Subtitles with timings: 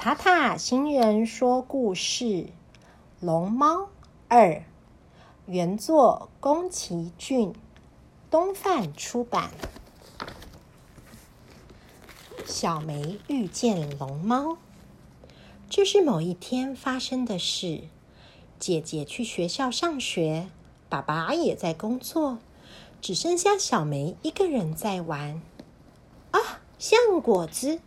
[0.00, 2.24] 塔塔星人说故事
[3.18, 3.88] 《龙猫
[4.28, 4.50] 二》，
[5.46, 7.52] 原作宫崎骏，
[8.30, 9.50] 东贩出版。
[12.46, 14.58] 小梅遇见龙猫，
[15.68, 17.82] 这是某一天发生的事。
[18.60, 20.48] 姐姐去学校上学，
[20.88, 22.38] 爸爸也在工作，
[23.00, 25.42] 只剩下小梅一个人在玩。
[26.30, 27.80] 啊，像果子！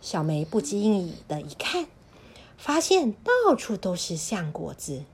[0.00, 1.86] 小梅不经意的一看，
[2.56, 5.04] 发现到处都是橡果子，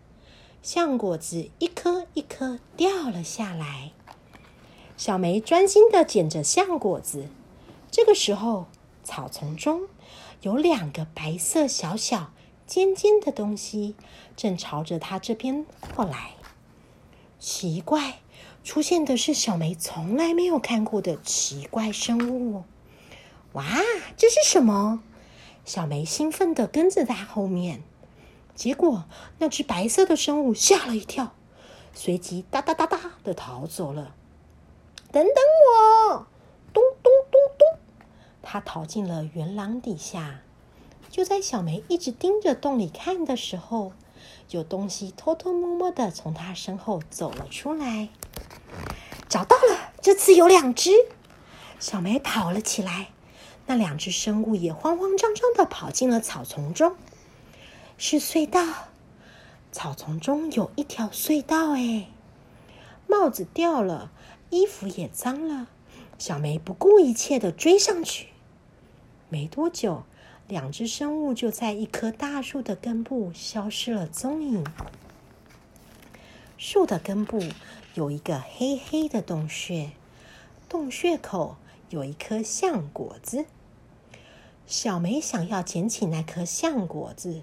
[0.62, 3.92] 橡果子一颗一颗掉了下来。
[4.96, 7.28] 小梅专心的捡着橡果子。
[7.90, 8.66] 这个时候，
[9.02, 9.88] 草丛中
[10.42, 12.32] 有两个白色、小小、
[12.66, 13.96] 尖尖的东西，
[14.36, 16.32] 正朝着她这边过来。
[17.38, 18.20] 奇怪，
[18.62, 22.62] 出现的是小梅从来没有看过的奇怪生物。
[23.52, 23.64] 哇，
[24.16, 25.02] 这是什么？
[25.64, 27.82] 小梅兴奋的跟在他后面，
[28.54, 29.04] 结果
[29.38, 31.34] 那只白色的生物吓了一跳，
[31.94, 34.14] 随即哒哒哒哒的逃走了。
[35.12, 35.34] 等等
[36.10, 36.26] 我！
[36.72, 37.78] 咚咚咚咚，
[38.42, 40.40] 他逃进了圆廊底下。
[41.10, 43.92] 就在小梅一直盯着洞里看的时候，
[44.48, 48.08] 有东西偷偷摸摸的从他身后走了出来。
[49.28, 50.90] 找到了，这次有两只。
[51.78, 53.11] 小梅跑了起来。
[53.66, 56.96] 那两只生物也慌慌张张的跑进了草丛中，
[57.96, 58.88] 是隧道。
[59.70, 62.08] 草丛中有一条隧道，哎，
[63.06, 64.10] 帽子掉了，
[64.50, 65.68] 衣服也脏了。
[66.18, 68.28] 小梅不顾一切的追上去。
[69.28, 70.02] 没多久，
[70.46, 74.64] 两只生物就在一棵大树的根部消失了踪影。
[76.58, 77.42] 树的根部
[77.94, 79.92] 有一个黑黑的洞穴，
[80.68, 81.56] 洞穴口。
[81.92, 83.44] 有一颗橡果子，
[84.66, 87.42] 小梅想要捡起那颗橡果子，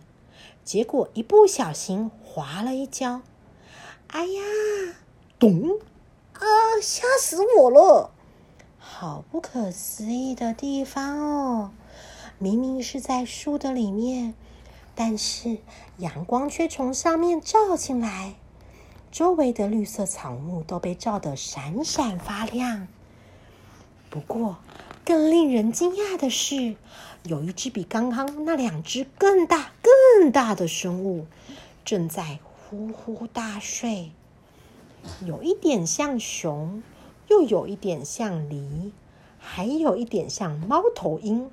[0.64, 3.22] 结果一不小心滑了一跤。
[4.08, 4.42] 哎呀，
[5.38, 5.78] 咚！
[6.34, 6.42] 啊，
[6.82, 8.10] 吓死我了！
[8.80, 11.72] 好不可思议的地方哦！
[12.40, 14.34] 明明是在树的里面，
[14.96, 15.60] 但是
[15.98, 18.34] 阳光却从上面照进来，
[19.12, 22.88] 周围的绿色草木都被照得闪闪发亮。
[24.10, 24.58] 不过，
[25.06, 26.76] 更令人惊讶的是，
[27.24, 31.28] 有一只比刚刚那两只更大、更大的生物
[31.86, 34.12] 正在呼呼大睡，
[35.24, 36.82] 有一点像熊，
[37.28, 38.92] 又有一点像狸，
[39.38, 41.52] 还有一点像猫头鹰，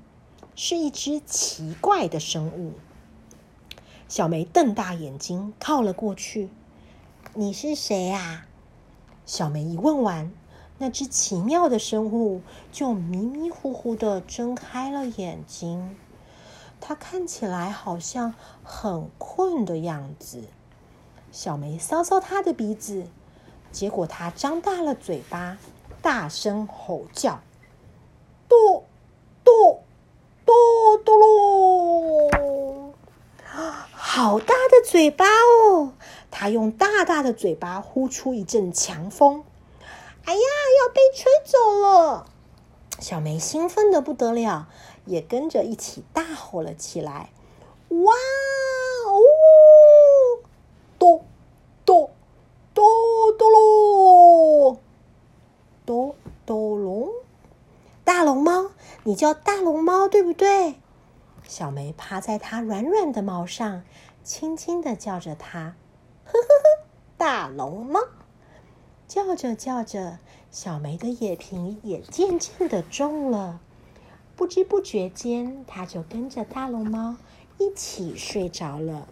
[0.54, 2.72] 是一只奇怪的生物。
[4.08, 6.48] 小梅瞪大眼睛靠了过去
[7.34, 8.46] ：“你是谁啊？”
[9.26, 10.32] 小梅一问完。
[10.78, 15.96] 那只奇妙的生物就迷迷糊糊的睁开了眼睛，
[16.80, 20.42] 它看起来好像很困的样子。
[21.32, 23.06] 小梅搔搔它的鼻子，
[23.72, 25.56] 结果它张大了嘴巴，
[26.02, 27.40] 大声吼叫
[28.48, 28.84] ：“嘟
[29.42, 29.80] 嘟
[30.44, 30.52] 嘟
[31.04, 32.92] 嘟噜！”
[33.92, 35.92] 好大的嘴巴哦！
[36.30, 39.42] 它用大大的嘴巴呼出一阵强风。
[40.24, 40.40] 哎呀，
[40.88, 42.26] 被吹走了！
[42.98, 44.68] 小梅兴奋的不得了，
[45.04, 47.30] 也跟着一起大吼了起来
[47.88, 48.14] ：“哇
[49.06, 49.20] 哦！
[50.98, 51.24] 哆
[51.84, 52.10] 哆
[52.72, 52.84] 哆
[53.38, 54.78] 哆喽，
[55.84, 56.16] 哆
[56.46, 57.10] 哆龙，
[58.02, 58.70] 大龙猫，
[59.04, 60.76] 你叫大龙猫对不对？”
[61.46, 63.84] 小梅趴在它软软的毛上，
[64.24, 65.76] 轻轻的叫着它
[66.24, 66.84] ：“呵呵呵，
[67.16, 68.00] 大龙猫。”
[69.08, 70.18] 叫着叫着，
[70.50, 73.60] 小梅的眼皮也渐渐的重了。
[74.34, 77.16] 不知不觉间，它就跟着大龙猫
[77.58, 79.06] 一起睡着了。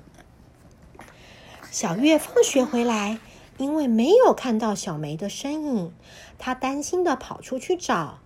[1.70, 3.18] 小月放学回来，
[3.56, 5.92] 因为没有看到小梅的身影，
[6.38, 8.18] 她担心的跑出去找，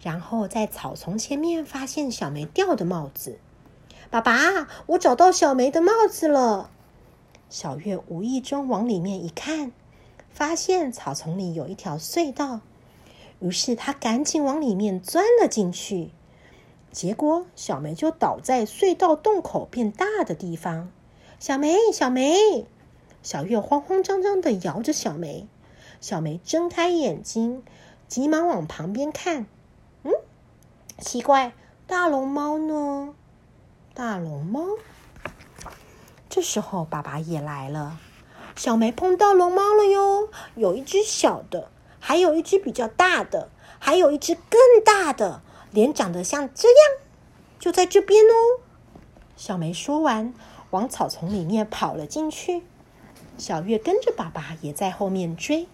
[0.00, 3.38] 然后在草丛前面发现小梅掉的帽子。
[4.10, 6.70] 爸爸，我找到小梅的帽子了。
[7.48, 9.72] 小月无意中往里面一看。
[10.34, 12.60] 发现草丛里有一条隧道，
[13.38, 16.10] 于是他赶紧往里面钻了进去。
[16.90, 20.90] 结果小梅就倒在隧道洞口变大的地方。
[21.38, 22.66] 小梅，小梅，
[23.22, 25.46] 小月慌慌张张的摇着小梅。
[26.00, 27.62] 小梅睁开眼睛，
[28.08, 29.46] 急忙往旁边看。
[30.02, 30.12] 嗯，
[30.98, 31.52] 奇怪，
[31.86, 33.14] 大龙猫呢？
[33.94, 34.62] 大龙猫。
[36.28, 37.98] 这时候爸爸也来了。
[38.56, 45.42] 小梅碰到龙猫了哟，有一只小的，还有一只比较大的，还有一只更大的，
[45.72, 46.76] 脸长得像这样，
[47.58, 48.60] 就在这边哦。
[49.36, 50.32] 小梅说完，
[50.70, 52.62] 往草丛里面跑了进去。
[53.36, 55.66] 小月跟着爸爸也在后面追，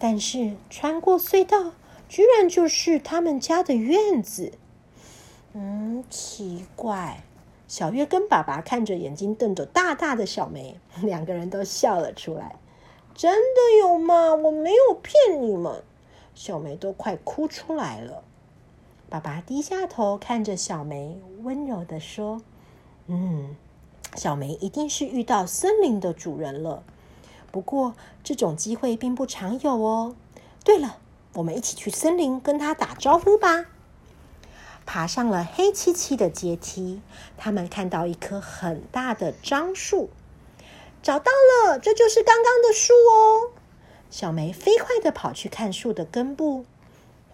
[0.00, 1.72] 但是穿过隧道，
[2.08, 4.52] 居然就是他们家的院子。
[5.52, 7.22] 嗯，奇怪。
[7.68, 12.56] 小月跟爸爸看着眼睛瞪着大大的小梅，两个人都笑了出来。
[13.14, 14.34] 真的有吗？
[14.34, 15.82] 我没有骗你们。
[16.34, 18.22] 小梅都快哭出来了。
[19.08, 22.42] 爸爸低下头看着小梅，温柔的说
[23.08, 23.56] ：“嗯，
[24.14, 26.82] 小梅一定是遇到森林的主人了。
[27.50, 30.14] 不过这种机会并不常有哦。
[30.62, 30.98] 对了，
[31.34, 33.66] 我们一起去森林跟他打招呼吧。”
[34.86, 37.02] 爬上了黑漆漆的阶梯，
[37.36, 40.08] 他们看到一棵很大的樟树，
[41.02, 41.32] 找到
[41.64, 43.50] 了，这就是刚刚的树哦。
[44.08, 46.64] 小梅飞快的跑去看树的根部，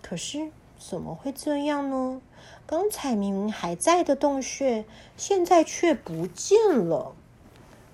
[0.00, 2.22] 可是怎么会这样呢？
[2.66, 4.86] 刚才明明还在的洞穴，
[5.18, 6.58] 现在却不见
[6.88, 7.14] 了。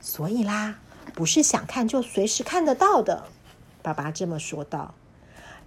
[0.00, 0.78] 所以啦，
[1.12, 3.24] 不是想看就随时看得到的。
[3.82, 4.94] 爸爸这么说道，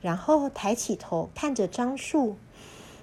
[0.02, 2.38] 然后抬起头看着樟树。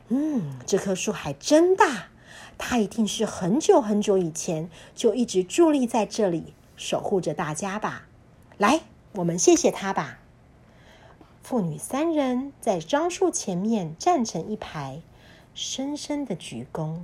[0.08, 2.08] 嗯，这棵树还真大，
[2.56, 8.06] 它一定是很久很久以前就一直伫立在这里，守护着大家吧。
[8.56, 8.80] 来，
[9.12, 10.18] 我们谢谢它吧。
[11.42, 15.00] 父女三人在樟树前面站成一排，
[15.54, 17.00] 深深的鞠躬。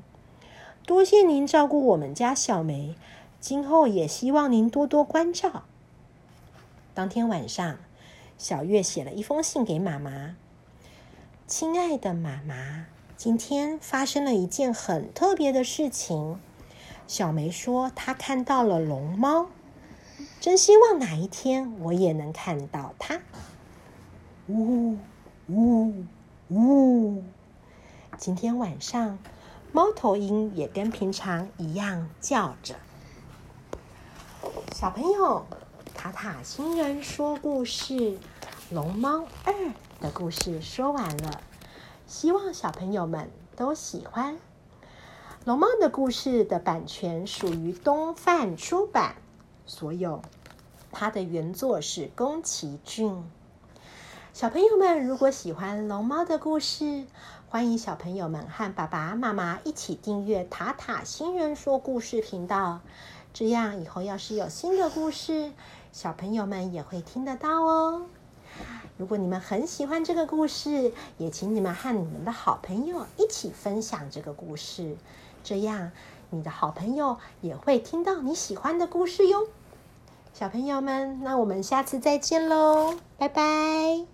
[0.87, 2.95] 多谢您照顾我们家小梅，
[3.41, 5.65] 今后也希望您多多关照。
[6.95, 7.79] 当天晚上，
[8.39, 10.37] 小月写了一封信给妈妈
[11.47, 12.87] ：“亲爱的妈妈。”
[13.17, 16.39] 今天发生了一件很特别的事情。
[17.07, 19.47] 小梅说她看到了龙猫，
[20.41, 23.21] 真希望哪一天我也能看到它。
[24.49, 24.99] 呜
[25.49, 26.05] 呜
[26.49, 27.23] 呜！
[28.19, 29.19] 今天晚上，
[29.73, 32.75] 猫头鹰也跟平常一样叫着。
[34.73, 35.47] 小朋友，
[35.95, 37.95] 塔塔星人说故事
[38.71, 39.55] 《龙猫二》
[40.01, 41.41] 的故事说完了。
[42.07, 44.35] 希望小朋友们都喜欢
[45.47, 49.17] 《龙猫的故事》的版权属于东范出版，
[49.65, 50.21] 所有
[50.93, 53.25] 它的原作是宫崎骏。
[54.35, 57.07] 小朋友们如果喜欢龙猫的故事，
[57.49, 62.81] 欢迎小朋友们和爸爸妈妈一起订阅塔塔新人说故事频道，
[63.33, 65.53] 这样以后要是有新的故事，
[65.91, 68.03] 小朋友们也会听得到哦。
[68.97, 74.97] 如果你们很喜欢这个故事，也请你们和你们的好朋友一起分享这个故事，
[75.43, 75.91] 这样
[76.31, 79.49] 你的好朋友也会听到你喜欢的故事哟。
[80.33, 84.14] 小朋友们，那我们下次再见喽，拜拜。